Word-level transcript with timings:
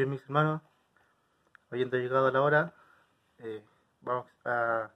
Bien, 0.00 0.08
mis 0.08 0.22
hermanos, 0.22 0.62
habiendo 1.70 1.98
llegado 1.98 2.30
la 2.30 2.40
hora, 2.40 2.72
eh, 3.36 3.62
vamos 4.00 4.24
a 4.46 4.88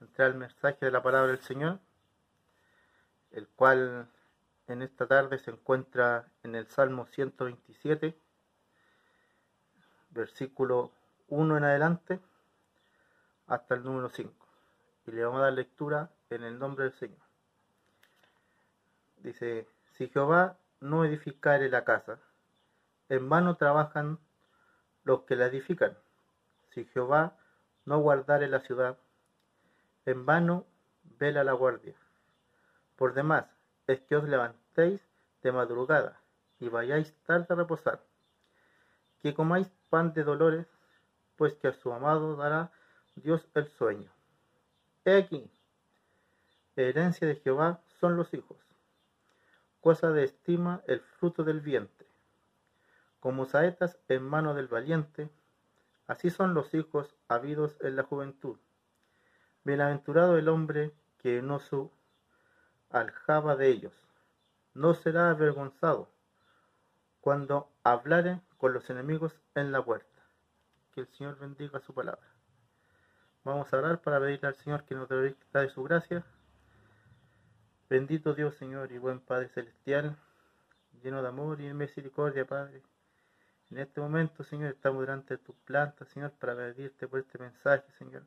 entrar 0.00 0.32
al 0.32 0.38
mensaje 0.38 0.86
de 0.86 0.90
la 0.90 1.04
palabra 1.04 1.28
del 1.28 1.40
Señor, 1.40 1.78
el 3.30 3.46
cual 3.46 4.08
en 4.66 4.82
esta 4.82 5.06
tarde 5.06 5.38
se 5.38 5.52
encuentra 5.52 6.26
en 6.42 6.56
el 6.56 6.66
Salmo 6.66 7.06
127, 7.06 8.18
versículo 10.10 10.90
1 11.28 11.56
en 11.56 11.62
adelante, 11.62 12.18
hasta 13.46 13.76
el 13.76 13.84
número 13.84 14.08
5. 14.08 14.34
Y 15.06 15.12
le 15.12 15.24
vamos 15.24 15.42
a 15.42 15.44
dar 15.44 15.52
lectura 15.52 16.10
en 16.28 16.42
el 16.42 16.58
nombre 16.58 16.86
del 16.86 16.94
Señor. 16.94 17.22
Dice, 19.18 19.68
si 19.92 20.08
Jehová 20.08 20.56
no 20.80 21.04
edificare 21.04 21.70
la 21.70 21.84
casa, 21.84 22.18
en 23.08 23.28
vano 23.28 23.54
trabajan 23.54 24.18
los 25.10 25.22
que 25.22 25.34
la 25.34 25.46
edifican. 25.46 25.98
Si 26.72 26.84
Jehová 26.84 27.36
no 27.84 27.98
guardare 27.98 28.46
la 28.46 28.60
ciudad, 28.60 28.96
en 30.06 30.24
vano 30.24 30.66
vela 31.18 31.42
la 31.42 31.52
guardia. 31.52 31.96
Por 32.94 33.14
demás, 33.14 33.44
es 33.88 34.00
que 34.02 34.14
os 34.14 34.28
levantéis 34.28 35.00
de 35.42 35.50
madrugada 35.50 36.20
y 36.60 36.68
vayáis 36.68 37.12
tarde 37.26 37.46
a 37.48 37.56
reposar, 37.56 38.00
que 39.20 39.34
comáis 39.34 39.68
pan 39.88 40.12
de 40.12 40.22
dolores, 40.22 40.68
pues 41.34 41.54
que 41.54 41.66
a 41.66 41.72
su 41.72 41.92
amado 41.92 42.36
dará 42.36 42.70
Dios 43.16 43.48
el 43.54 43.66
sueño. 43.66 44.12
He 45.04 45.16
aquí, 45.16 45.50
herencia 46.76 47.26
de 47.26 47.34
Jehová 47.34 47.80
son 47.98 48.16
los 48.16 48.32
hijos, 48.32 48.58
cosa 49.80 50.12
de 50.12 50.22
estima 50.22 50.82
el 50.86 51.00
fruto 51.00 51.42
del 51.42 51.60
vientre 51.60 51.99
como 53.20 53.44
saetas 53.44 53.98
en 54.08 54.22
mano 54.22 54.54
del 54.54 54.66
valiente, 54.66 55.30
así 56.06 56.30
son 56.30 56.54
los 56.54 56.74
hijos 56.74 57.14
habidos 57.28 57.76
en 57.80 57.96
la 57.96 58.02
juventud. 58.02 58.58
Bienaventurado 59.62 60.38
el 60.38 60.48
hombre 60.48 60.92
que 61.18 61.42
no 61.42 61.60
su 61.60 61.92
aljaba 62.88 63.56
de 63.56 63.68
ellos, 63.68 63.94
no 64.74 64.94
será 64.94 65.30
avergonzado 65.30 66.10
cuando 67.20 67.70
hablare 67.84 68.40
con 68.56 68.72
los 68.72 68.88
enemigos 68.88 69.38
en 69.54 69.70
la 69.70 69.84
puerta. 69.84 70.08
Que 70.92 71.02
el 71.02 71.08
Señor 71.08 71.38
bendiga 71.38 71.78
su 71.80 71.94
palabra. 71.94 72.26
Vamos 73.44 73.72
a 73.72 73.78
orar 73.78 74.00
para 74.00 74.18
pedirle 74.20 74.48
al 74.48 74.54
Señor 74.54 74.84
que 74.84 74.94
nos 74.94 75.08
dé 75.08 75.36
de 75.52 75.68
su 75.68 75.82
gracia. 75.82 76.24
Bendito 77.88 78.34
Dios, 78.34 78.54
Señor 78.56 78.92
y 78.92 78.98
buen 78.98 79.20
Padre 79.20 79.48
Celestial, 79.48 80.16
lleno 81.02 81.22
de 81.22 81.28
amor 81.28 81.60
y 81.60 81.72
misericordia, 81.74 82.46
Padre. 82.46 82.82
En 83.70 83.78
este 83.78 84.00
momento, 84.00 84.42
Señor, 84.42 84.72
estamos 84.72 85.02
delante 85.02 85.36
de 85.36 85.38
tu 85.38 85.54
planta, 85.54 86.04
Señor, 86.04 86.32
para 86.32 86.56
pedirte 86.56 87.06
por 87.06 87.20
este 87.20 87.38
mensaje, 87.38 87.84
Señor, 87.92 88.24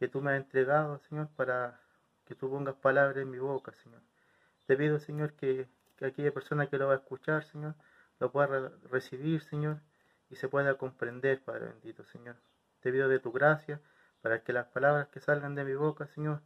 que 0.00 0.08
tú 0.08 0.20
me 0.20 0.32
has 0.32 0.38
entregado, 0.38 0.98
Señor, 1.08 1.28
para 1.36 1.80
que 2.24 2.34
tú 2.34 2.50
pongas 2.50 2.74
palabras 2.74 3.18
en 3.18 3.30
mi 3.30 3.38
boca, 3.38 3.72
Señor. 3.84 4.02
Te 4.66 4.76
pido, 4.76 4.98
Señor, 4.98 5.34
que, 5.34 5.68
aquella 6.02 6.32
persona 6.32 6.66
que 6.66 6.76
lo 6.76 6.88
va 6.88 6.94
a 6.94 6.96
escuchar, 6.96 7.44
Señor, 7.44 7.76
lo 8.18 8.32
pueda 8.32 8.72
recibir, 8.90 9.42
Señor, 9.42 9.80
y 10.28 10.34
se 10.34 10.48
pueda 10.48 10.74
comprender, 10.74 11.40
Padre 11.40 11.66
bendito, 11.66 12.02
Señor. 12.02 12.34
Te 12.80 12.90
pido 12.90 13.08
de 13.08 13.20
tu 13.20 13.30
gracia 13.30 13.80
para 14.22 14.42
que 14.42 14.52
las 14.52 14.66
palabras 14.66 15.06
que 15.08 15.20
salgan 15.20 15.54
de 15.54 15.64
mi 15.64 15.74
boca, 15.74 16.08
Señor, 16.08 16.42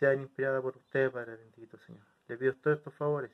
sean 0.00 0.20
inspiradas 0.20 0.62
por 0.62 0.76
usted, 0.78 1.12
Padre 1.12 1.36
bendito, 1.36 1.78
Señor. 1.78 2.06
Le 2.26 2.36
pido 2.36 2.54
todos 2.54 2.78
estos 2.78 2.94
favores 2.94 3.30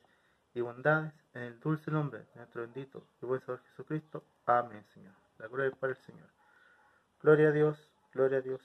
y 0.53 0.61
bondades 0.61 1.13
en 1.33 1.43
el 1.43 1.59
dulce 1.59 1.91
nombre 1.91 2.19
de 2.19 2.35
nuestro 2.35 2.61
bendito 2.61 3.07
y 3.21 3.25
buen 3.25 3.41
Señor 3.41 3.61
Jesucristo. 3.69 4.23
Amén, 4.45 4.83
Señor. 4.93 5.13
La 5.37 5.47
gloria 5.47 5.69
es 5.69 5.77
para 5.77 5.91
el 5.91 5.97
Señor. 5.97 6.27
Gloria 7.21 7.49
a 7.49 7.51
Dios, 7.51 7.89
gloria 8.13 8.39
a 8.39 8.41
Dios, 8.41 8.61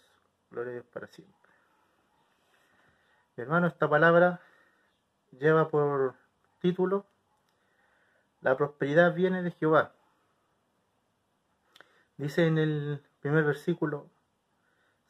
gloria 0.50 0.70
a 0.70 0.74
Dios 0.74 0.86
para 0.86 1.06
siempre. 1.08 1.34
Mi 3.36 3.42
hermano, 3.42 3.66
esta 3.66 3.88
palabra 3.88 4.40
lleva 5.32 5.68
por 5.68 6.14
título 6.60 7.06
La 8.40 8.56
prosperidad 8.56 9.14
viene 9.14 9.42
de 9.42 9.50
Jehová. 9.50 9.92
Dice 12.16 12.46
en 12.46 12.58
el 12.58 13.02
primer 13.20 13.44
versículo, 13.44 14.08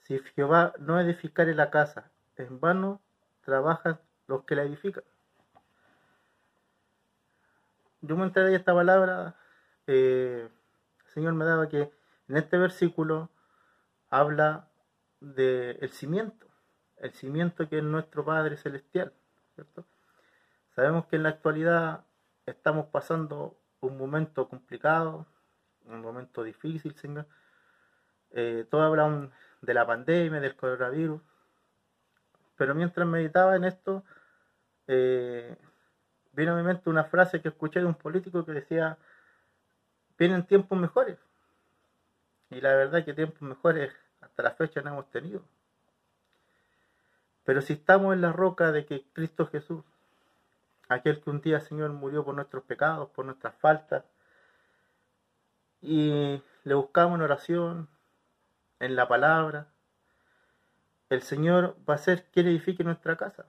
si 0.01 0.19
Jehová 0.19 0.75
no 0.79 0.99
edificare 0.99 1.55
la 1.55 1.71
casa, 1.71 2.11
en 2.37 2.61
vano 2.61 3.01
trabajan 3.43 4.01
los 4.27 4.45
que 4.45 4.57
la 4.57 4.63
edifican 4.63 5.05
yo 8.07 8.17
me 8.17 8.25
enteré 8.25 8.47
de 8.51 8.57
esta 8.57 8.75
palabra, 8.75 9.35
eh, 9.87 10.49
el 11.07 11.13
Señor 11.13 11.35
me 11.35 11.45
daba 11.45 11.69
que 11.69 11.91
en 12.29 12.37
este 12.37 12.59
versículo 12.59 13.31
habla 14.11 14.69
del 15.21 15.79
el 15.81 15.91
cimiento, 15.91 16.47
el 16.99 17.13
cimiento 17.13 17.69
que 17.69 17.79
es 17.79 17.85
nuestro 17.85 18.25
Padre 18.25 18.57
Celestial, 18.57 19.13
¿cierto? 19.55 19.87
Sabemos 20.75 21.07
que 21.07 21.17
en 21.17 21.23
la 21.23 21.31
actualidad 21.31 22.05
estamos 22.47 22.87
pasando 22.87 23.59
un 23.81 23.97
momento 23.97 24.49
complicado, 24.49 25.27
un 25.87 26.01
momento 26.01 26.43
difícil, 26.43 26.95
Señor. 26.97 27.27
Eh, 28.31 28.67
todos 28.71 28.85
hablan 28.85 29.33
de 29.63 29.75
la 29.75 29.87
pandemia, 29.87 30.41
del 30.41 30.57
coronavirus, 30.57 31.23
pero 32.57 32.75
mientras 32.75 33.07
meditaba 33.07 33.57
en 33.57 33.65
esto, 33.65 34.05
eh, 34.89 35.57
vino 36.35 36.53
a 36.53 36.57
mi 36.57 36.63
mente 36.63 36.91
una 36.91 37.05
frase 37.05 37.41
que 37.41 37.49
escuché 37.49 37.81
de 37.81 37.87
un 37.87 37.95
político 37.95 38.45
que 38.45 38.53
decía, 38.53 38.99
vienen 40.19 40.47
tiempos 40.47 40.79
mejores. 40.79 41.19
Y 42.51 42.61
la 42.61 42.75
verdad 42.75 43.01
es 43.01 43.05
que 43.05 43.15
tiempos 43.15 43.43
mejores 43.43 43.93
hasta 44.21 44.43
la 44.43 44.51
fecha 44.53 44.81
no 44.83 44.91
hemos 44.91 45.11
tenido. 45.11 45.43
Pero 47.45 47.61
si 47.61 47.75
estamos 47.75 48.15
en 48.15 48.21
la 48.21 48.33
roca 48.33 48.73
de 48.73 48.87
que 48.87 49.05
Cristo 49.13 49.47
Jesús, 49.47 49.85
aquel 50.89 51.21
que 51.21 51.31
un 51.31 51.41
día 51.41 51.61
Señor 51.61 51.93
murió 51.93 52.25
por 52.25 52.35
nuestros 52.35 52.65
pecados, 52.65 53.11
por 53.11 53.25
nuestras 53.25 53.55
faltas, 53.57 54.05
y 55.83 56.43
le 56.65 56.75
buscamos 56.75 57.17
en 57.17 57.23
oración, 57.23 57.89
en 58.81 58.97
la 58.97 59.07
palabra, 59.07 59.69
el 61.11 61.23
Señor 61.23 61.77
va 61.89 61.95
a 61.95 61.99
ser 61.99 62.25
quien 62.33 62.47
edifique 62.47 62.83
nuestra 62.83 63.17
casa. 63.17 63.45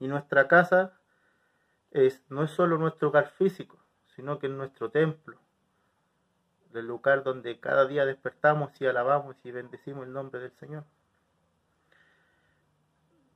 Y 0.00 0.08
nuestra 0.08 0.48
casa 0.48 0.97
es, 1.90 2.22
no 2.28 2.42
es 2.44 2.50
solo 2.50 2.78
nuestro 2.78 3.08
hogar 3.08 3.30
físico, 3.30 3.78
sino 4.14 4.38
que 4.38 4.46
es 4.46 4.52
nuestro 4.52 4.90
templo, 4.90 5.38
el 6.74 6.86
lugar 6.86 7.22
donde 7.24 7.58
cada 7.60 7.86
día 7.86 8.04
despertamos 8.04 8.78
y 8.80 8.86
alabamos 8.86 9.36
y 9.44 9.50
bendecimos 9.50 10.06
el 10.06 10.12
nombre 10.12 10.40
del 10.40 10.52
Señor. 10.52 10.84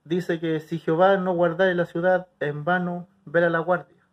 Dice 0.04 0.40
que 0.40 0.60
si 0.60 0.78
Jehová 0.78 1.16
no 1.16 1.34
guardare 1.34 1.74
la 1.74 1.86
ciudad, 1.86 2.28
en 2.40 2.64
vano 2.64 3.08
vela 3.24 3.48
la 3.48 3.60
guardia. 3.60 4.04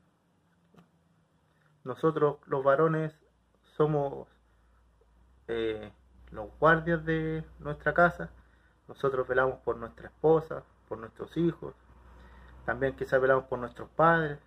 Nosotros 1.84 2.38
los 2.46 2.64
varones 2.64 3.14
somos 3.76 4.28
eh, 5.48 5.92
los 6.32 6.50
guardias 6.60 7.04
de 7.06 7.44
nuestra 7.60 7.94
casa, 7.94 8.30
nosotros 8.88 9.28
velamos 9.28 9.60
por 9.62 9.78
nuestra 9.78 10.10
esposa, 10.10 10.64
por 10.88 11.00
nuestros 11.00 11.36
hijos, 11.38 11.74
también 12.66 12.96
quizás 12.96 13.20
velamos 13.22 13.46
por 13.46 13.60
nuestros 13.60 13.90
padres. 13.90 14.40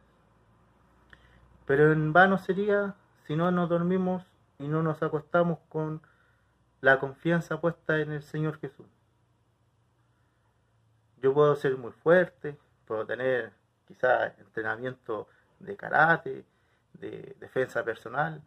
Pero 1.66 1.92
en 1.92 2.12
vano 2.12 2.38
sería 2.38 2.94
si 3.26 3.36
no 3.36 3.50
nos 3.50 3.68
dormimos 3.68 4.24
y 4.58 4.68
no 4.68 4.82
nos 4.82 5.02
acostamos 5.02 5.58
con 5.68 6.02
la 6.80 6.98
confianza 6.98 7.60
puesta 7.60 7.98
en 7.98 8.12
el 8.12 8.22
Señor 8.22 8.58
Jesús. 8.58 8.86
Yo 11.22 11.32
puedo 11.32 11.54
ser 11.54 11.76
muy 11.76 11.92
fuerte, 11.92 12.58
puedo 12.86 13.06
tener 13.06 13.52
quizás 13.86 14.36
entrenamiento 14.38 15.28
de 15.60 15.76
karate, 15.76 16.44
de 16.94 17.36
defensa 17.38 17.84
personal, 17.84 18.42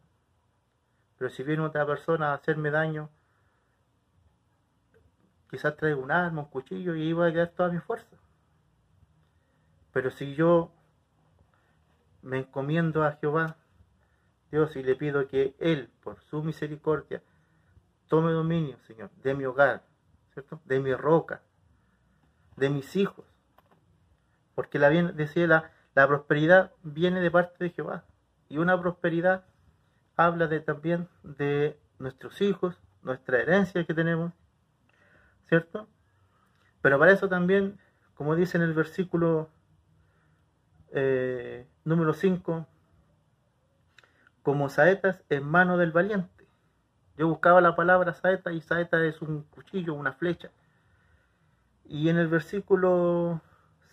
pero 1.18 1.30
si 1.30 1.44
viene 1.44 1.64
otra 1.64 1.86
persona 1.86 2.32
a 2.32 2.36
hacerme 2.36 2.72
daño, 2.72 3.10
quizás 5.50 5.76
traigo 5.78 6.02
un 6.02 6.12
arma, 6.12 6.42
un 6.42 6.50
cuchillo 6.50 6.96
y 6.96 7.14
voy 7.14 7.30
a 7.30 7.34
quedar 7.34 7.50
toda 7.50 7.70
mi 7.70 7.80
fuerza. 7.80 8.18
Pero 9.96 10.12
si 10.12 10.36
yo 10.36 10.74
me 12.22 12.40
encomiendo 12.40 13.06
a 13.06 13.14
Jehová, 13.14 13.56
Dios, 14.52 14.76
y 14.76 14.84
le 14.84 14.98
pido 14.98 15.26
que 15.30 15.56
Él, 15.58 15.90
por 16.04 16.20
su 16.24 16.44
misericordia, 16.44 17.22
tome 18.10 18.34
dominio, 18.34 18.78
Señor, 18.88 19.10
de 19.24 19.34
mi 19.34 19.46
hogar, 19.46 19.84
¿cierto? 20.34 20.60
De 20.66 20.82
mi 20.82 20.94
roca, 20.94 21.44
de 22.58 22.70
mis 22.70 22.94
hijos. 22.98 23.26
Porque 24.54 24.80
la 24.80 24.90
bien, 24.90 25.16
decía 25.16 25.48
la, 25.48 25.72
la 25.94 26.06
prosperidad 26.10 26.74
viene 26.84 27.22
de 27.22 27.32
parte 27.32 27.64
de 27.64 27.70
Jehová. 27.70 28.04
Y 28.50 28.58
una 28.58 28.78
prosperidad 28.78 29.46
habla 30.18 30.48
de, 30.48 30.60
también 30.60 31.08
de 31.24 31.80
nuestros 32.00 32.42
hijos, 32.42 32.78
nuestra 33.02 33.40
herencia 33.40 33.86
que 33.86 33.94
tenemos, 33.94 34.34
¿cierto? 35.48 35.88
Pero 36.82 37.00
para 37.00 37.14
eso 37.14 37.30
también, 37.30 37.80
como 38.14 38.36
dice 38.36 38.58
en 38.58 38.64
el 38.64 38.74
versículo 38.74 39.56
eh, 40.96 41.68
número 41.84 42.14
5, 42.14 42.66
como 44.44 44.70
saetas 44.70 45.22
en 45.30 45.44
mano 45.44 45.78
del 45.78 45.92
valiente. 45.92 46.48
Yo 47.18 47.28
buscaba 47.28 47.60
la 47.60 47.76
palabra 47.76 48.14
saeta 48.14 48.54
y 48.54 48.62
saeta 48.62 49.04
es 49.04 49.22
un 49.22 49.44
cuchillo, 49.44 49.94
una 49.94 50.14
flecha. 50.14 50.52
Y 51.84 52.08
en 52.08 52.18
el 52.18 52.30
versículo 52.30 53.42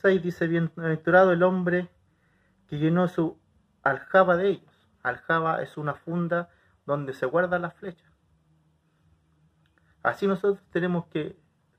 6 0.01 0.23
dice, 0.23 0.47
bienaventurado 0.47 1.33
el 1.33 1.43
hombre 1.43 1.89
que 2.69 2.79
llenó 2.79 3.09
su 3.09 3.37
aljaba 3.83 4.37
de 4.37 4.51
ellos. 4.51 4.89
Aljaba 5.03 5.61
es 5.61 5.77
una 5.77 5.95
funda 5.95 6.51
donde 6.87 7.15
se 7.15 7.27
guarda 7.27 7.59
la 7.59 7.73
flecha. 7.73 8.05
Así 10.05 10.29
nosotros 10.29 10.65
tenemos 10.71 11.07
que 11.07 11.37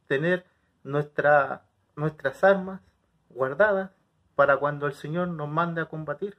tener 0.07 0.45
nuestra, 0.83 1.63
nuestras 1.95 2.43
armas 2.43 2.81
guardadas 3.29 3.91
para 4.35 4.57
cuando 4.57 4.87
el 4.87 4.93
Señor 4.93 5.27
nos 5.29 5.49
mande 5.49 5.81
a 5.81 5.85
combatir. 5.85 6.37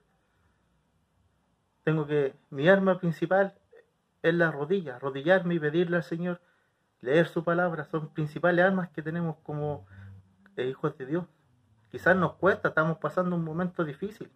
Tengo 1.85 2.07
que, 2.07 2.35
mi 2.51 2.69
arma 2.69 2.99
principal 2.99 3.55
es 4.23 4.35
la 4.35 4.51
rodilla, 4.51 4.97
arrodillarme 4.97 5.55
y 5.55 5.61
pedirle 5.61 5.97
al 5.97 6.03
Señor, 6.03 6.41
leer 7.01 7.29
su 7.29 7.45
palabra, 7.45 7.85
son 7.85 8.09
principales 8.09 8.65
armas 8.65 8.89
que 8.91 9.03
tenemos 9.03 9.37
como 9.43 9.87
eh, 10.57 10.67
hijos 10.67 10.97
de 10.97 11.07
Dios. 11.07 11.25
Quizás 11.91 12.17
nos 12.17 12.33
cuesta, 12.35 12.69
estamos 12.69 12.99
pasando 12.99 13.37
un 13.37 13.45
momento 13.45 13.85
difícil, 13.85 14.31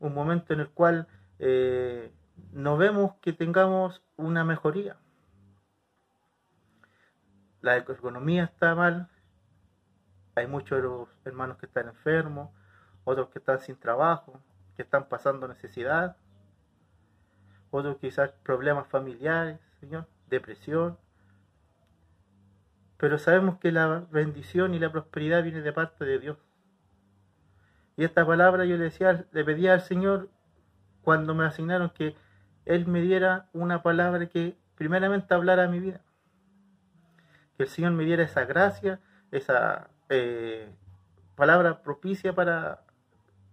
un 0.00 0.14
momento 0.14 0.52
en 0.54 0.60
el 0.60 0.70
cual 0.70 1.08
eh, 1.38 2.12
no 2.52 2.76
vemos 2.76 3.14
que 3.20 3.32
tengamos 3.32 4.02
una 4.16 4.44
mejoría. 4.44 4.96
La 7.60 7.76
economía 7.76 8.44
está 8.44 8.74
mal, 8.76 9.08
hay 10.38 10.46
muchos 10.46 11.08
hermanos 11.24 11.58
que 11.58 11.66
están 11.66 11.88
enfermos, 11.88 12.50
otros 13.04 13.28
que 13.30 13.38
están 13.38 13.60
sin 13.60 13.76
trabajo, 13.76 14.40
que 14.76 14.82
están 14.82 15.08
pasando 15.08 15.48
necesidad, 15.48 16.16
otros 17.70 17.98
quizás 17.98 18.32
problemas 18.42 18.86
familiares, 18.88 19.58
Señor, 19.80 20.06
depresión. 20.28 20.98
Pero 22.96 23.18
sabemos 23.18 23.58
que 23.58 23.72
la 23.72 24.06
bendición 24.10 24.74
y 24.74 24.78
la 24.78 24.90
prosperidad 24.90 25.42
viene 25.42 25.60
de 25.60 25.72
parte 25.72 26.04
de 26.04 26.18
Dios. 26.18 26.38
Y 27.96 28.04
esta 28.04 28.26
palabra 28.26 28.64
yo 28.64 28.76
le 28.76 28.84
decía, 28.84 29.26
le 29.32 29.44
pedía 29.44 29.72
al 29.72 29.82
Señor 29.82 30.28
cuando 31.02 31.34
me 31.34 31.44
asignaron 31.44 31.90
que 31.90 32.16
Él 32.64 32.86
me 32.86 33.00
diera 33.00 33.48
una 33.52 33.82
palabra 33.82 34.26
que 34.28 34.56
primeramente 34.76 35.34
hablara 35.34 35.64
a 35.64 35.68
mi 35.68 35.80
vida. 35.80 36.00
Que 37.56 37.64
el 37.64 37.68
Señor 37.68 37.92
me 37.92 38.04
diera 38.04 38.22
esa 38.22 38.44
gracia, 38.44 39.00
esa 39.32 39.90
eh, 40.08 40.70
palabra 41.36 41.82
propicia 41.82 42.34
para, 42.34 42.82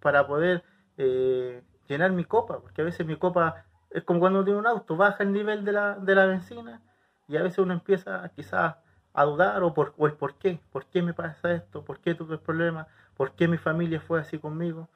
para 0.02 0.28
poder 0.28 0.64
eh, 0.98 1.64
llenar 1.88 2.12
mi 2.12 2.26
copa, 2.26 2.60
porque 2.60 2.82
a 2.82 2.86
veces 2.86 3.06
mi 3.06 3.16
copa 3.16 3.66
es 3.92 4.04
como 4.04 4.20
cuando 4.20 4.40
uno 4.40 4.46
tiene 4.46 4.60
un 4.60 4.68
auto, 4.68 4.98
baja 4.98 5.24
el 5.24 5.32
nivel 5.32 5.64
de 5.66 5.72
la, 5.72 5.96
de 5.96 6.16
la 6.16 6.26
benzina 6.26 6.82
y 7.28 7.38
a 7.38 7.44
veces 7.44 7.60
uno 7.60 7.74
empieza 7.74 8.30
quizás 8.36 8.76
a 9.14 9.24
dudar 9.24 9.64
o, 9.64 9.74
por, 9.74 9.94
o 9.98 10.08
el 10.08 10.14
por 10.14 10.38
qué, 10.38 10.60
por 10.72 10.86
qué 10.88 11.02
me 11.02 11.14
pasa 11.14 11.54
esto, 11.54 11.84
por 11.86 12.00
qué 12.02 12.16
tuve 12.16 12.38
problemas, 12.38 12.88
por 13.16 13.34
qué 13.36 13.48
mi 13.48 13.58
familia 13.58 14.02
fue 14.02 14.20
así 14.20 14.38
conmigo. 14.38 14.90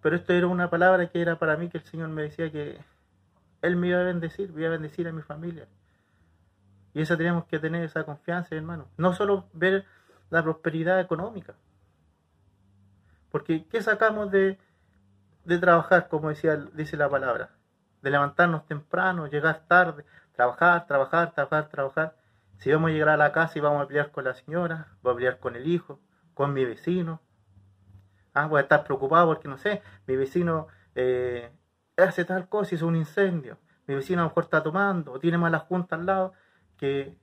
Pero 0.00 0.16
esto 0.16 0.32
era 0.32 0.46
una 0.46 0.70
palabra 0.70 1.08
que 1.08 1.20
era 1.20 1.38
para 1.38 1.56
mí 1.56 1.68
que 1.68 1.78
el 1.78 1.84
Señor 1.84 2.08
me 2.10 2.22
decía 2.22 2.50
que 2.52 2.78
Él 3.62 3.76
me 3.76 3.88
iba 3.88 4.00
a 4.00 4.04
bendecir, 4.04 4.52
me 4.52 4.60
iba 4.60 4.68
a 4.68 4.72
bendecir 4.72 5.08
a 5.08 5.12
mi 5.12 5.22
familia. 5.22 5.66
Y 6.96 7.02
eso 7.02 7.14
tenemos 7.18 7.44
que 7.44 7.58
tener 7.58 7.84
esa 7.84 8.04
confianza, 8.04 8.54
hermano. 8.54 8.88
No 8.96 9.12
solo 9.12 9.50
ver 9.52 9.84
la 10.30 10.42
prosperidad 10.42 10.98
económica. 10.98 11.54
Porque 13.30 13.66
¿qué 13.66 13.82
sacamos 13.82 14.30
de, 14.30 14.58
de 15.44 15.58
trabajar, 15.58 16.08
como 16.08 16.30
decía, 16.30 16.56
dice 16.56 16.96
la 16.96 17.10
palabra? 17.10 17.50
De 18.00 18.10
levantarnos 18.10 18.66
temprano, 18.66 19.26
llegar 19.26 19.66
tarde, 19.68 20.06
trabajar, 20.32 20.86
trabajar, 20.86 21.34
trabajar, 21.34 21.68
trabajar. 21.68 22.16
Si 22.56 22.72
vamos 22.72 22.88
a 22.88 22.92
llegar 22.94 23.10
a 23.10 23.18
la 23.18 23.30
casa 23.30 23.58
y 23.58 23.60
vamos 23.60 23.84
a 23.84 23.88
pelear 23.88 24.10
con 24.10 24.24
la 24.24 24.32
señora, 24.32 24.88
voy 25.02 25.12
a 25.12 25.16
pelear 25.16 25.38
con 25.38 25.54
el 25.54 25.66
hijo, 25.66 26.00
con 26.32 26.54
mi 26.54 26.64
vecino. 26.64 27.20
Ah, 28.32 28.46
voy 28.46 28.60
a 28.60 28.62
estar 28.62 28.84
preocupado 28.84 29.26
porque, 29.26 29.48
no 29.48 29.58
sé, 29.58 29.82
mi 30.06 30.16
vecino 30.16 30.68
eh, 30.94 31.52
hace 31.98 32.24
tal 32.24 32.48
cosa, 32.48 32.74
hizo 32.74 32.86
un 32.86 32.96
incendio. 32.96 33.58
Mi 33.86 33.94
vecino 33.94 34.22
a 34.22 34.24
lo 34.24 34.30
mejor 34.30 34.44
está 34.44 34.62
tomando 34.62 35.12
o 35.12 35.20
tiene 35.20 35.36
mala 35.36 35.58
junta 35.58 35.96
al 35.96 36.06
lado 36.06 36.32
que, 36.76 37.16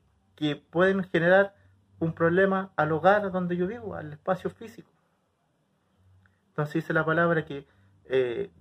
pueden 0.72 1.04
generar 1.06 1.56
un 2.00 2.14
problema 2.14 2.74
al 2.76 2.92
hogar 2.92 3.32
donde 3.32 3.56
yo 3.56 3.66
vivo, 3.66 3.96
al 3.96 4.12
espacio 4.12 4.50
físico. 4.50 4.92
Entonces 6.50 6.74
dice 6.74 6.92
la 6.92 7.06
palabra 7.06 7.46
que 7.46 7.66
eh, 8.06 8.52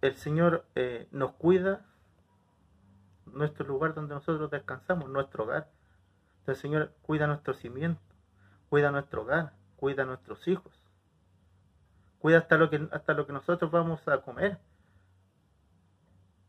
el 0.00 0.14
Señor 0.14 0.64
eh, 0.76 1.08
nos 1.10 1.32
cuida 1.32 1.84
nuestro 3.26 3.66
lugar 3.66 3.94
donde 3.94 4.14
nosotros 4.14 4.50
descansamos, 4.50 5.08
nuestro 5.08 5.44
hogar. 5.44 5.68
Entonces 6.40 6.56
el 6.64 6.70
Señor 6.70 6.94
cuida 7.02 7.26
nuestro 7.26 7.52
cimiento, 7.54 8.00
cuida 8.68 8.92
nuestro 8.92 9.22
hogar, 9.22 9.54
cuida 9.76 10.04
a 10.04 10.06
nuestros 10.06 10.46
hijos, 10.46 10.72
cuida 12.20 12.38
hasta 12.38 12.56
lo 12.56 12.70
que 12.70 12.88
hasta 12.92 13.14
lo 13.14 13.26
que 13.26 13.32
nosotros 13.32 13.70
vamos 13.70 14.06
a 14.06 14.18
comer. 14.22 14.58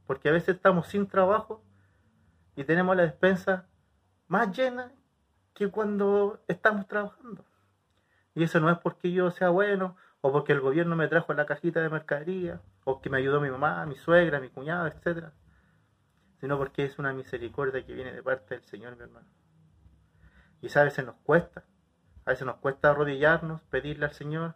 Porque 0.05 0.29
a 0.29 0.31
veces 0.31 0.55
estamos 0.55 0.87
sin 0.87 1.07
trabajo 1.07 1.63
y 2.55 2.63
tenemos 2.63 2.95
la 2.95 3.03
despensa 3.03 3.68
más 4.29 4.55
llena 4.55 4.93
que 5.53 5.69
cuando 5.69 6.41
estamos 6.47 6.87
trabajando. 6.87 7.43
Y 8.33 8.43
eso 8.43 8.61
no 8.61 8.71
es 8.71 8.77
porque 8.77 9.11
yo 9.11 9.29
sea 9.31 9.49
bueno 9.49 9.97
o 10.21 10.31
porque 10.31 10.53
el 10.53 10.61
gobierno 10.61 10.95
me 10.95 11.09
trajo 11.09 11.33
la 11.33 11.45
cajita 11.45 11.81
de 11.81 11.89
mercadería 11.89 12.61
o 12.85 13.01
que 13.01 13.09
me 13.09 13.17
ayudó 13.17 13.41
mi 13.41 13.49
mamá, 13.49 13.85
mi 13.85 13.95
suegra, 13.95 14.39
mi 14.39 14.49
cuñado, 14.49 14.87
etcétera, 14.87 15.33
sino 16.39 16.57
porque 16.57 16.85
es 16.85 16.97
una 16.99 17.11
misericordia 17.11 17.85
que 17.85 17.93
viene 17.93 18.13
de 18.13 18.23
parte 18.23 18.55
del 18.55 18.63
Señor, 18.63 18.95
mi 18.95 19.03
hermano. 19.03 19.27
Y 20.61 20.77
a 20.77 20.83
veces 20.83 21.05
nos 21.05 21.15
cuesta, 21.17 21.65
a 22.25 22.31
veces 22.31 22.45
nos 22.45 22.57
cuesta 22.57 22.91
arrodillarnos, 22.91 23.61
pedirle 23.63 24.05
al 24.05 24.13
Señor, 24.13 24.55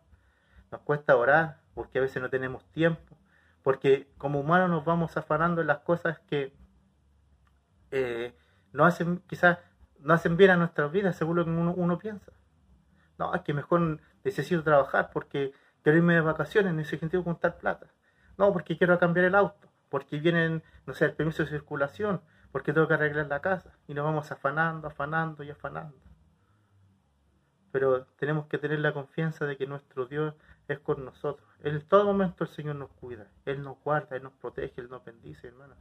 nos 0.71 0.81
cuesta 0.81 1.15
orar, 1.15 1.59
porque 1.73 1.97
a 1.97 2.01
veces 2.01 2.21
no 2.21 2.29
tenemos 2.29 2.63
tiempo, 2.71 3.17
porque 3.63 4.07
como 4.17 4.39
humanos 4.39 4.69
nos 4.69 4.85
vamos 4.85 5.17
afanando 5.17 5.61
en 5.61 5.67
las 5.67 5.79
cosas 5.79 6.19
que 6.21 6.53
eh, 7.91 8.35
no 8.73 8.85
hacen, 8.85 9.21
quizás 9.27 9.59
no 9.99 10.13
hacen 10.13 10.35
bien 10.35 10.51
a 10.51 10.57
nuestras 10.57 10.91
vidas 10.91 11.15
según 11.15 11.37
lo 11.37 11.45
que 11.45 11.51
uno, 11.51 11.97
piensa. 11.97 12.31
No, 13.17 13.33
es 13.33 13.41
que 13.41 13.53
mejor 13.53 13.99
necesito 14.23 14.63
trabajar 14.63 15.11
porque 15.13 15.53
quiero 15.81 15.99
irme 15.99 16.15
de 16.15 16.21
vacaciones, 16.21 16.73
necesito 16.73 17.23
contar 17.23 17.57
plata. 17.57 17.87
No, 18.37 18.51
porque 18.51 18.77
quiero 18.77 18.97
cambiar 18.99 19.27
el 19.27 19.35
auto, 19.35 19.69
porque 19.89 20.19
vienen, 20.19 20.63
no 20.85 20.93
sé, 20.93 21.05
el 21.05 21.13
permiso 21.13 21.43
de 21.43 21.49
circulación, 21.49 22.21
porque 22.51 22.73
tengo 22.73 22.87
que 22.87 22.95
arreglar 22.95 23.27
la 23.27 23.41
casa. 23.41 23.77
Y 23.87 23.93
nos 23.93 24.03
vamos 24.03 24.31
afanando, 24.31 24.87
afanando 24.87 25.43
y 25.43 25.51
afanando. 25.51 25.95
Pero 27.71 28.05
tenemos 28.17 28.47
que 28.47 28.57
tener 28.57 28.79
la 28.79 28.93
confianza 28.93 29.45
de 29.45 29.57
que 29.57 29.67
nuestro 29.67 30.07
Dios 30.07 30.33
es 30.67 30.79
con 30.79 31.05
nosotros. 31.05 31.47
En 31.63 31.79
todo 31.87 32.05
momento 32.05 32.43
el 32.43 32.49
Señor 32.49 32.75
nos 32.75 32.89
cuida, 32.91 33.27
Él 33.45 33.63
nos 33.63 33.79
guarda, 33.83 34.15
Él 34.15 34.23
nos 34.23 34.33
protege, 34.33 34.81
Él 34.81 34.89
nos 34.89 35.03
bendice, 35.05 35.47
hermano. 35.47 35.75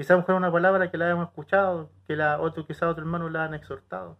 Quizá 0.00 0.16
mejor 0.16 0.36
una 0.36 0.50
palabra 0.50 0.90
que 0.90 0.96
la 0.96 1.04
hayamos 1.04 1.28
escuchado, 1.28 1.90
que 2.06 2.16
la 2.16 2.40
otro, 2.40 2.66
quizá 2.66 2.88
otro 2.88 3.02
hermano 3.02 3.28
la 3.28 3.44
han 3.44 3.52
exhortado. 3.52 4.16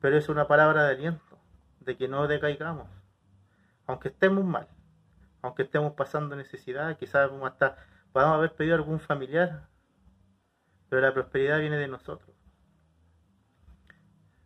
Pero 0.00 0.16
es 0.16 0.30
una 0.30 0.48
palabra 0.48 0.84
de 0.84 0.94
aliento, 0.94 1.38
de 1.80 1.98
que 1.98 2.08
no 2.08 2.26
decaigamos. 2.26 2.88
Aunque 3.86 4.08
estemos 4.08 4.42
mal, 4.42 4.66
aunque 5.42 5.64
estemos 5.64 5.92
pasando 5.92 6.36
necesidad, 6.36 6.96
quizás 6.96 7.30
hasta 7.44 7.76
podamos 8.14 8.38
haber 8.38 8.54
pedido 8.54 8.76
a 8.76 8.78
algún 8.78 8.98
familiar, 8.98 9.68
pero 10.88 11.02
la 11.02 11.12
prosperidad 11.12 11.60
viene 11.60 11.76
de 11.76 11.88
nosotros. 11.88 12.34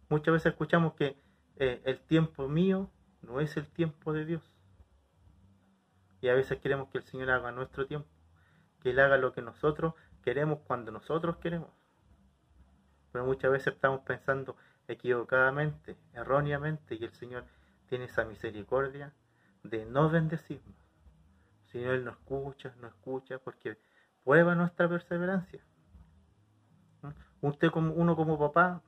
Muchas 0.08 0.32
veces 0.32 0.50
escuchamos 0.54 0.94
que 0.94 1.22
eh, 1.54 1.82
el 1.84 2.00
tiempo 2.00 2.48
mío 2.48 2.90
no 3.22 3.38
es 3.38 3.56
el 3.56 3.68
tiempo 3.68 4.12
de 4.12 4.24
Dios. 4.24 4.42
Y 6.20 6.30
a 6.30 6.34
veces 6.34 6.58
queremos 6.58 6.88
que 6.88 6.98
el 6.98 7.04
Señor 7.04 7.30
haga 7.30 7.52
nuestro 7.52 7.86
tiempo 7.86 8.08
que 8.84 8.90
Él 8.90 9.00
haga 9.00 9.16
lo 9.16 9.32
que 9.32 9.40
nosotros 9.40 9.94
queremos 10.22 10.58
cuando 10.66 10.92
nosotros 10.92 11.38
queremos. 11.38 11.70
Pero 13.10 13.24
muchas 13.24 13.50
veces 13.50 13.72
estamos 13.72 14.00
pensando 14.00 14.56
equivocadamente, 14.88 15.96
erróneamente, 16.12 16.94
y 16.94 17.02
el 17.02 17.12
Señor 17.14 17.46
tiene 17.88 18.04
esa 18.04 18.26
misericordia 18.26 19.14
de 19.62 19.86
no 19.86 20.10
bendecirnos. 20.10 20.76
Si 21.64 21.82
Él 21.82 22.04
no 22.04 22.10
escucha, 22.10 22.74
no 22.78 22.88
escucha, 22.88 23.38
porque 23.38 23.78
prueba 24.22 24.54
nuestra 24.54 24.86
perseverancia. 24.86 25.62
Usted 27.40 27.70
como 27.70 27.94
uno 27.94 28.14
como 28.16 28.38
papá, 28.38 28.82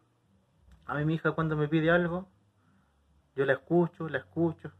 a 0.85 0.95
mí 0.95 1.07
mi 1.07 1.15
hija 1.15 1.33
cuando 1.33 1.57
me 1.57 1.69
pide 1.69 1.91
algo, 1.91 2.29
yo 3.35 3.47
la 3.47 3.55
escucho, 3.55 4.11
la 4.11 4.19
escucho, 4.19 4.73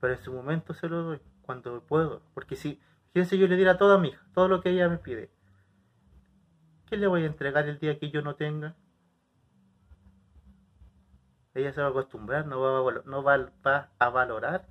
pero 0.00 0.14
en 0.14 0.22
su 0.22 0.32
momento 0.32 0.74
se 0.74 0.88
lo 0.88 1.02
doy, 1.02 1.20
cuando 1.42 1.80
puedo, 1.80 2.22
porque 2.32 2.54
si 2.54 2.80
si 3.24 3.38
yo 3.38 3.46
le 3.46 3.56
diera 3.56 3.78
todo 3.78 3.94
a 3.94 3.98
mi 3.98 4.08
hija, 4.08 4.24
todo 4.34 4.48
lo 4.48 4.60
que 4.60 4.70
ella 4.70 4.88
me 4.88 4.98
pide. 4.98 5.30
¿Qué 6.86 6.96
le 6.96 7.06
voy 7.06 7.22
a 7.22 7.26
entregar 7.26 7.68
el 7.68 7.78
día 7.78 7.98
que 7.98 8.10
yo 8.10 8.22
no 8.22 8.36
tenga? 8.36 8.76
Ella 11.54 11.72
se 11.72 11.80
va 11.80 11.88
a 11.88 11.90
acostumbrar, 11.90 12.46
no 12.46 12.60
va 12.60 13.88
a, 13.98 14.10
valorar 14.10 14.66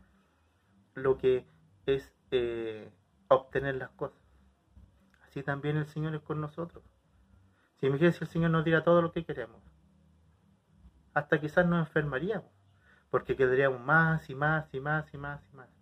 lo 0.94 1.18
que 1.18 1.48
es 1.88 2.14
eh, 2.32 2.92
obtener 3.28 3.76
las 3.76 3.90
cosas. 3.92 4.22
Así 5.26 5.42
también 5.42 5.78
el 5.78 5.88
Señor 5.88 6.14
es 6.16 6.22
con 6.22 6.40
nosotros. 6.40 6.84
Si 7.80 7.90
me 7.90 7.98
si 7.98 8.06
el 8.06 8.28
Señor 8.28 8.52
nos 8.52 8.64
diera 8.64 8.84
todo 8.84 9.02
lo 9.02 9.12
que 9.12 9.26
queremos, 9.26 9.62
hasta 11.14 11.42
quizás 11.42 11.66
nos 11.66 11.88
enfermaríamos, 11.88 12.52
porque 13.10 13.36
quedaríamos 13.36 13.82
más 13.82 14.30
y 14.30 14.36
más 14.36 14.74
y 14.74 14.80
más 14.80 15.14
y 15.14 15.18
más 15.18 15.42
y 15.52 15.56
más. 15.56 15.75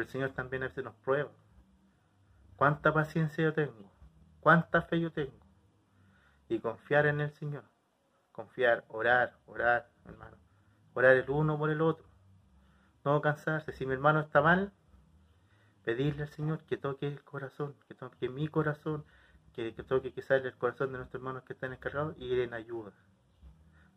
El 0.00 0.08
Señor 0.08 0.30
también 0.30 0.62
a 0.62 0.68
veces 0.68 0.84
nos 0.84 0.94
prueba. 0.96 1.30
¿Cuánta 2.56 2.92
paciencia 2.92 3.44
yo 3.44 3.52
tengo? 3.52 3.92
¿Cuánta 4.40 4.82
fe 4.82 5.00
yo 5.00 5.12
tengo? 5.12 5.38
Y 6.48 6.60
confiar 6.60 7.06
en 7.06 7.20
el 7.20 7.32
Señor. 7.32 7.64
Confiar, 8.32 8.84
orar, 8.88 9.36
orar, 9.46 9.90
hermano. 10.04 10.36
Orar 10.94 11.16
el 11.16 11.28
uno 11.30 11.58
por 11.58 11.70
el 11.70 11.80
otro. 11.80 12.06
No 13.04 13.20
cansarse. 13.20 13.72
Si 13.72 13.86
mi 13.86 13.94
hermano 13.94 14.20
está 14.20 14.40
mal, 14.40 14.72
pedirle 15.84 16.24
al 16.24 16.28
Señor 16.28 16.64
que 16.64 16.76
toque 16.76 17.06
el 17.06 17.22
corazón, 17.24 17.74
que 17.86 17.94
toque 17.94 18.28
mi 18.28 18.48
corazón, 18.48 19.04
que, 19.52 19.72
toque 19.72 20.12
quizás 20.12 20.44
el 20.44 20.56
corazón 20.56 20.92
de 20.92 20.98
nuestros 20.98 21.20
hermanos 21.20 21.42
que 21.42 21.54
están 21.54 21.72
encargados 21.72 22.14
y 22.18 22.26
ir 22.26 22.40
en 22.40 22.54
ayuda. 22.54 22.92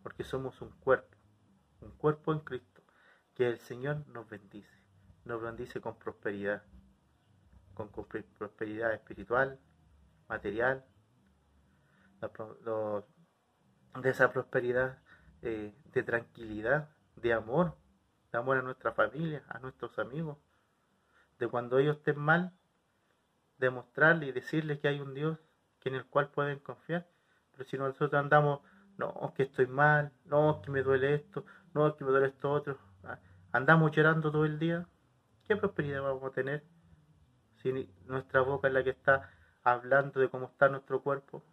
Porque 0.02 0.24
somos 0.24 0.60
un 0.62 0.72
cuerpo, 0.80 1.18
un 1.82 1.92
cuerpo 1.92 2.34
en 2.34 2.40
Cristo, 2.40 2.82
que 3.36 3.48
el 3.48 3.60
Señor 3.60 4.08
nos 4.08 4.28
bendice, 4.28 4.81
nos 5.26 5.42
bendice 5.42 5.82
con 5.82 5.98
prosperidad, 5.98 6.64
con, 7.74 7.90
prosperidad 7.90 8.94
espiritual, 8.94 9.60
material, 10.28 10.86
de 14.02 14.10
esa 14.10 14.32
prosperidad 14.32 15.00
eh, 15.42 15.74
de 15.94 16.04
tranquilidad, 16.04 16.90
de 17.16 17.34
amor, 17.34 17.76
de 18.32 18.38
amor 18.38 18.58
a 18.58 18.62
nuestra 18.62 18.94
familia, 18.94 19.44
a 19.50 19.60
nuestros 19.60 19.98
amigos, 20.00 20.38
de 21.40 21.48
cuando 21.48 21.80
ellos 21.80 21.98
estén 21.98 22.20
mal, 22.20 22.54
demostrarle 23.58 24.28
y 24.28 24.32
decirles 24.32 24.80
que 24.80 24.88
hay 24.88 25.00
un 25.00 25.14
Dios 25.14 25.38
que 25.80 25.90
en 25.90 25.96
el 25.96 26.06
cual 26.06 26.30
pueden 26.30 26.60
confiar. 26.60 27.08
Pero 27.52 27.70
si 27.70 27.78
nosotros 27.78 28.14
andamos, 28.14 28.62
no, 28.98 29.34
que 29.36 29.44
estoy 29.44 29.68
mal, 29.68 30.12
no, 30.26 30.62
que 30.62 30.72
me 30.72 30.84
duele 30.84 31.16
esto, 31.16 31.46
no, 31.74 31.96
que 31.96 32.06
me 32.06 32.12
duele 32.12 32.28
esto 32.28 32.52
otro, 32.52 32.78
ah, 33.04 33.20
andamos 33.52 33.92
llorando 33.92 34.32
todo 34.32 34.46
el 34.46 34.60
día, 34.60 34.88
¿qué 35.48 35.56
prosperidad 35.56 36.02
vamos 36.02 36.24
a 36.24 36.34
tener? 36.34 36.64
Si 37.62 37.90
nuestra 38.06 38.42
boca 38.42 38.68
es 38.68 38.74
la 38.74 38.84
que 38.84 38.92
está 38.92 39.30
hablando 39.64 40.20
de 40.20 40.30
cómo 40.30 40.48
está 40.48 40.70
nuestro 40.70 41.02
cuerpo. 41.02 41.44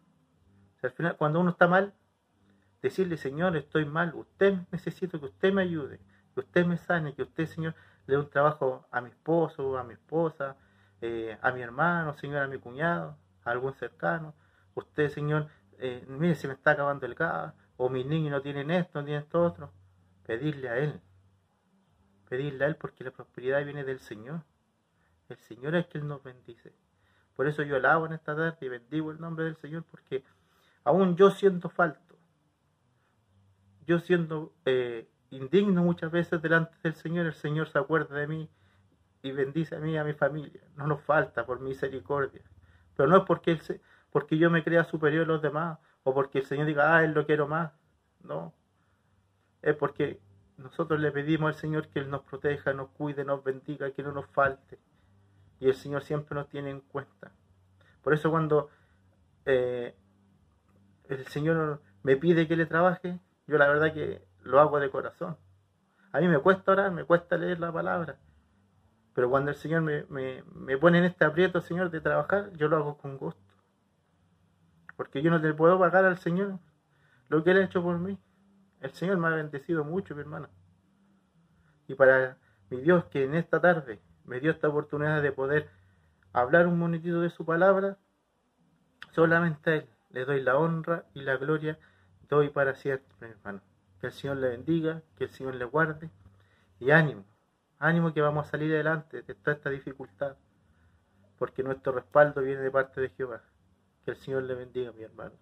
al 0.83 0.92
final, 0.92 1.16
cuando 1.16 1.40
uno 1.40 1.50
está 1.50 1.66
mal, 1.66 1.92
decirle, 2.83 3.16
Señor, 3.16 3.57
estoy 3.57 3.85
mal, 3.85 4.14
usted 4.14 4.59
necesito 4.71 5.18
que 5.18 5.26
usted 5.26 5.52
me 5.52 5.62
ayude, 5.62 6.00
que 6.35 6.40
usted 6.40 6.64
me 6.66 6.76
sane, 6.76 7.14
que 7.14 7.23
usted, 7.23 7.47
Señor, 7.47 7.75
le 8.07 8.14
dé 8.14 8.21
un 8.21 8.30
trabajo 8.30 8.87
a 8.90 9.00
mi 9.00 9.11
esposo, 9.11 9.76
a 9.76 9.85
mi 9.85 9.95
esposa, 9.95 10.57
eh, 11.00 11.37
a 11.42 11.52
mi 11.52 11.61
hermano, 11.61 12.14
Señor, 12.14 12.42
a 12.42 12.49
mi 12.49 12.59
cuñado, 12.59 13.16
a 13.45 13.50
algún 13.50 13.75
cercano. 13.75 14.35
Usted, 14.75 15.11
Señor, 15.11 15.49
eh, 15.78 16.04
mire, 16.09 16.35
se 16.35 16.49
me 16.49 16.54
está 16.54 16.73
acabando 16.73 17.07
el 17.07 17.14
gas, 17.14 17.54
o 17.76 17.88
mis 17.88 18.07
niños 18.07 18.33
no 18.33 18.42
tienen 18.42 18.71
esto, 18.71 19.00
no 19.00 19.04
tienen 19.04 19.25
esto 19.25 19.42
otro. 19.42 19.73
Pedirle 20.25 20.68
a 20.68 20.78
Él. 20.78 21.00
Pedirle 22.28 22.64
a 22.64 22.68
Él 22.68 22.76
porque 22.76 23.04
la 23.04 23.11
prosperidad 23.11 23.64
viene 23.64 23.85
del 23.85 24.00
Señor. 24.00 24.42
El 25.28 25.38
Señor 25.38 25.75
es 25.75 25.87
quien 25.87 26.08
nos 26.08 26.23
bendice. 26.23 26.73
Por 27.37 27.47
eso 27.47 27.62
yo 27.62 27.76
alabo 27.76 28.06
en 28.06 28.12
esta 28.12 28.35
tarde 28.35 28.56
y 28.61 28.68
bendigo 28.68 29.11
el 29.11 29.20
nombre 29.20 29.44
del 29.44 29.56
Señor 29.56 29.85
porque 29.85 30.25
aún 30.85 31.16
yo 31.16 31.30
siendo 31.30 31.68
falto, 31.68 32.16
yo 33.87 34.00
siendo 34.00 34.52
eh, 34.64 35.08
indigno 35.30 35.82
muchas 35.82 36.11
veces 36.11 36.42
delante 36.42 36.76
del 36.82 36.94
Señor, 36.94 37.26
el 37.26 37.35
Señor 37.35 37.68
se 37.68 37.78
acuerda 37.78 38.16
de 38.16 38.26
mí 38.26 38.50
y 39.23 39.32
bendice 39.32 39.76
a 39.76 39.80
mí 39.80 39.92
y 39.92 39.97
a 39.97 40.04
mi 40.04 40.14
familia. 40.14 40.62
No 40.76 40.87
nos 40.87 41.02
falta 41.02 41.47
por 41.47 41.61
misericordia. 41.61 42.42
Pero 42.97 43.08
no 43.08 43.18
es 43.18 43.25
porque, 43.25 43.52
él 43.52 43.61
se, 43.61 43.80
porque 44.11 44.38
yo 44.38 44.50
me 44.50 44.64
crea 44.64 44.85
superior 44.85 45.25
a 45.25 45.28
los 45.28 45.42
demás 45.42 45.78
o 46.02 46.14
porque 46.14 46.38
el 46.38 46.47
Señor 46.47 46.66
diga, 46.66 46.97
ah, 46.97 47.04
Él 47.04 47.12
lo 47.12 47.26
quiero 47.26 47.47
más. 47.47 47.73
No. 48.23 48.52
Es 49.62 49.76
porque 49.76 50.20
nosotros 50.58 51.00
le 51.00 51.12
pedimos 51.12 51.54
al 51.54 51.60
Señor 51.60 51.88
que 51.88 52.00
Él 52.00 52.10
nos 52.10 52.22
proteja, 52.22 52.72
nos 52.72 52.90
cuide, 52.90 53.24
nos 53.24 53.42
bendiga, 53.42 53.90
que 53.92 54.02
no 54.02 54.12
nos 54.12 54.26
falte. 54.26 54.78
Y 55.60 55.68
el 55.68 55.74
Señor 55.74 56.02
siempre 56.02 56.34
nos 56.34 56.48
tiene 56.48 56.70
en 56.70 56.80
cuenta. 56.80 57.32
Por 58.02 58.12
eso 58.12 58.30
cuando 58.30 58.68
eh, 59.46 59.94
el 61.08 61.26
Señor 61.28 61.80
me 62.02 62.16
pide 62.16 62.48
que 62.48 62.56
le 62.56 62.66
trabaje, 62.66 63.18
yo 63.46 63.56
la 63.56 63.68
verdad 63.68 63.94
que 63.94 64.22
lo 64.42 64.60
hago 64.60 64.80
de 64.80 64.90
corazón. 64.90 65.36
A 66.12 66.20
mí 66.20 66.28
me 66.28 66.38
cuesta 66.38 66.72
orar, 66.72 66.90
me 66.90 67.04
cuesta 67.04 67.36
leer 67.36 67.60
la 67.60 67.72
palabra. 67.72 68.18
Pero 69.14 69.30
cuando 69.30 69.50
el 69.50 69.56
Señor 69.56 69.82
me, 69.82 70.04
me, 70.08 70.78
pone 70.78 70.98
en 70.98 71.04
este 71.04 71.24
aprieto, 71.24 71.60
Señor, 71.60 71.90
de 71.90 72.00
trabajar, 72.00 72.52
yo 72.54 72.68
lo 72.68 72.76
hago 72.76 72.98
con 72.98 73.16
gusto. 73.16 73.42
Porque 74.96 75.22
yo 75.22 75.30
no 75.30 75.38
le 75.38 75.54
puedo 75.54 75.78
pagar 75.78 76.04
al 76.04 76.18
Señor 76.18 76.58
lo 77.28 77.44
que 77.44 77.50
Él 77.50 77.58
ha 77.58 77.64
hecho 77.64 77.82
por 77.82 77.98
mí. 77.98 78.18
El 78.80 78.92
Señor 78.92 79.18
me 79.18 79.28
ha 79.28 79.30
bendecido 79.30 79.85
mucho, 79.85 80.14
mi 80.14 80.20
hermano. 80.20 80.49
Y 81.88 81.94
para 81.94 82.37
mi 82.70 82.80
Dios, 82.80 83.04
que 83.06 83.25
en 83.25 83.35
esta 83.35 83.61
tarde 83.61 84.00
me 84.25 84.40
dio 84.40 84.50
esta 84.50 84.68
oportunidad 84.68 85.23
de 85.23 85.32
poder 85.32 85.68
hablar 86.32 86.66
un 86.66 86.78
monetito 86.78 87.20
de 87.20 87.30
su 87.30 87.44
palabra, 87.44 87.99
solamente 89.11 89.70
a 89.70 89.75
Él 89.76 89.88
le 90.11 90.25
doy 90.25 90.42
la 90.42 90.56
honra 90.56 91.04
y 91.14 91.23
la 91.23 91.37
gloria 91.37 91.78
doy 92.28 92.50
para 92.50 92.75
siempre, 92.75 93.30
hermano. 93.30 93.61
Que 94.00 94.08
el 94.08 94.12
Señor 94.12 94.37
le 94.37 94.49
bendiga, 94.49 95.02
que 95.16 95.25
el 95.25 95.30
Señor 95.30 95.54
le 95.56 95.64
guarde 95.64 96.11
y 96.78 96.90
ánimo, 96.92 97.25
ánimo 97.78 98.12
que 98.12 98.20
vamos 98.20 98.47
a 98.47 98.50
salir 98.50 98.73
adelante 98.73 99.23
de 99.23 99.35
toda 99.35 99.56
esta 99.56 99.70
dificultad, 99.70 100.37
porque 101.38 101.62
nuestro 101.62 101.92
respaldo 101.92 102.42
viene 102.42 102.62
de 102.62 102.70
parte 102.70 103.00
de 103.00 103.08
Jehová. 103.11 103.42
Que 104.04 104.12
el 104.12 104.16
Señor 104.16 104.44
le 104.44 104.54
bendiga, 104.54 104.92
mi 104.92 105.02
hermano. 105.02 105.35